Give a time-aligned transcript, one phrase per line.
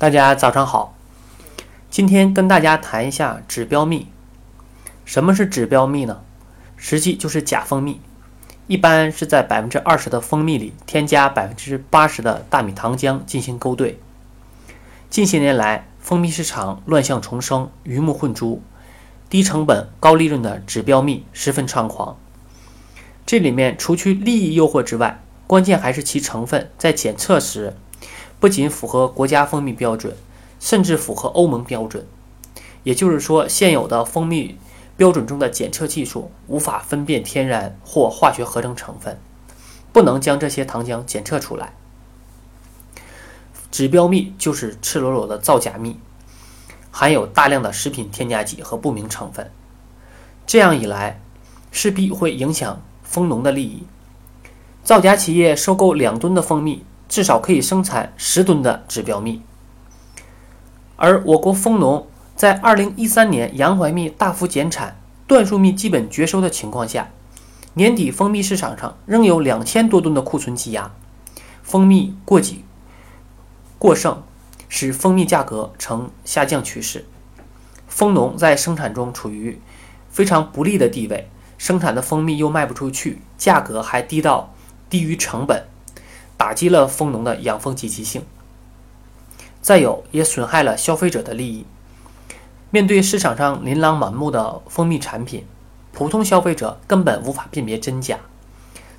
[0.00, 0.94] 大家早上好，
[1.90, 4.06] 今天跟大家谈一下指标蜜。
[5.04, 6.20] 什么是指标蜜呢？
[6.76, 8.00] 实际就是假蜂蜜，
[8.68, 13.98] 一般是在百分之二十的蜂蜜里添加百分之八十的大米糖浆进行勾兑。
[15.10, 18.62] 近些年来，蜂蜜市场乱象丛生，鱼目混珠，
[19.28, 22.16] 低成本高利润的指标蜜十分猖狂。
[23.26, 27.74] 这里面除去利益诱惑之外，关键还是其成分在检测时。
[28.40, 30.16] 不仅符合国家蜂蜜标准，
[30.60, 32.06] 甚至符合欧盟标准。
[32.84, 34.56] 也就是说，现有的蜂蜜
[34.96, 39.18] 标准中的检测技术无法分辨天然或化学合成成分，
[39.92, 41.72] 不能将这些糖浆检测出来。
[43.70, 45.98] 指标蜜就是赤裸裸的造假蜜，
[46.90, 49.50] 含有大量的食品添加剂和不明成分。
[50.46, 51.20] 这样一来，
[51.70, 53.84] 势必会影响蜂农的利益。
[54.82, 56.84] 造假企业收购两吨的蜂蜜。
[57.08, 59.42] 至少可以生产十吨的指标蜜，
[60.96, 67.08] 而我国蜂农在二零一三年洋槐蜜大幅减产、椴树蜜基本绝收的情况下，
[67.74, 70.90] 年底蜂蜜市场上仍有两千多吨的库存积压，
[71.62, 72.62] 蜂蜜过给
[73.78, 74.22] 过剩，
[74.68, 77.06] 使蜂蜜价格呈下降趋势。
[77.86, 79.58] 蜂农在生产中处于
[80.10, 84.52] 非常不利的地位，生产的蜂蜜又卖不出去，价格还低到
[84.90, 85.64] 低于成本。
[86.38, 88.22] 打击了蜂农的养蜂积极性，
[89.60, 91.66] 再有也损害了消费者的利益。
[92.70, 95.44] 面对市场上琳琅满目的蜂蜜产品，
[95.92, 98.18] 普通消费者根本无法辨别真假。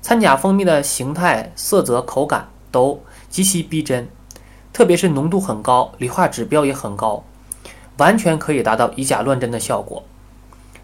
[0.00, 4.08] 掺假蜂蜜的形态、色泽、口感都极其逼真，
[4.72, 7.22] 特别是浓度很高、理化指标也很高，
[7.98, 10.02] 完全可以达到以假乱真的效果。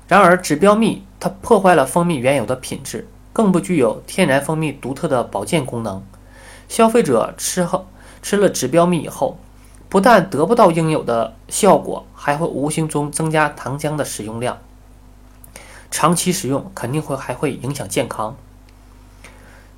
[0.06, 6.02] 然而，指标蜜它破坏了蜂蜜原有的品质，更不具有天然蜂蜜独特的保健功能。
[6.72, 7.86] 消费者吃后
[8.22, 9.36] 吃了指标蜜以后，
[9.90, 14.56] 不但得不到应有的效果，还会无形中增加糖浆的使用量。
[15.90, 18.34] 长期使用肯定会还会影响健康。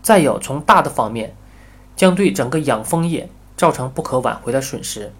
[0.04, 1.34] 再有，从大的方面，
[1.96, 5.12] 将对整个养蜂业造成不可挽回的损失。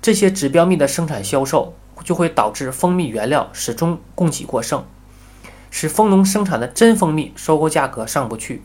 [0.00, 4.82] 这些指标蜜的生产销售，就会导致蜂蜜原料始终供给过剩，
[5.70, 8.62] 使蜂农生产的真蜂蜜收购价格上不去。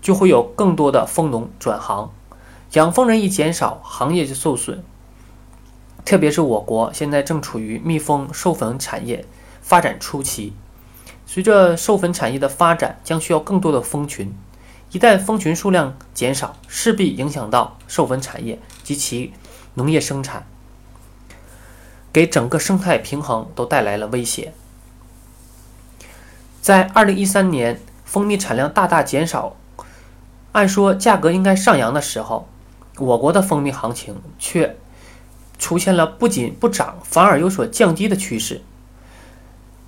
[0.00, 2.10] 就会有更多的蜂农转行，
[2.72, 4.82] 养蜂人一减少，行业就受损。
[6.04, 9.26] 特别是我国现在正处于蜜蜂授粉产业
[9.60, 10.54] 发展初期，
[11.26, 14.34] 随着授粉产业的发展，将需要更多的蜂群。
[14.90, 19.32] 一旦蜂群数量减少，势必影响到授粉产业及其
[19.74, 20.46] 农业生产，
[22.12, 24.52] 给整个生态平衡都带来了威胁。
[26.60, 29.56] 在二零一三年，蜂蜜产量大大减少。
[30.52, 32.48] 按说价格应该上扬的时候，
[32.98, 34.76] 我国的蜂蜜行情却
[35.58, 38.62] 出现了不仅不涨，反而有所降低的趋势。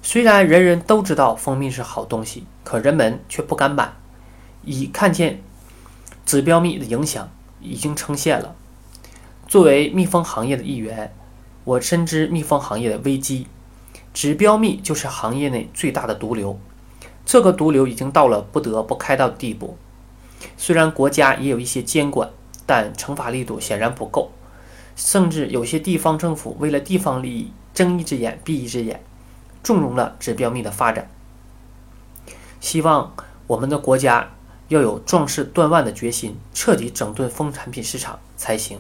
[0.03, 3.93] 虽然人人都知道蜂蜜是好东西，可人们却不敢买，
[4.65, 5.43] 已看见
[6.25, 7.29] 指标蜜的影响
[7.61, 8.55] 已经呈现了。
[9.49, 11.13] 作为蜜蜂行业的一员，
[11.65, 13.47] 我深知蜜蜂行业的危机，
[14.15, 16.59] 指标蜜就是行业内最大的毒瘤，
[17.25, 19.77] 这个毒瘤已经到了不得不开刀的地步。
[20.57, 22.31] 虽然国家也有一些监管，
[22.67, 24.31] 但惩罚力度显然不够，
[24.97, 29.03] 甚至有些地方政府为了地方利益，睁一只眼闭一只眼，
[29.63, 31.11] 纵容了指标蜜的发展。
[32.61, 33.15] 希望
[33.47, 34.31] 我们的国家
[34.69, 38.79] 要有壮士断腕的决心，彻底整顿蜂产品市场才行。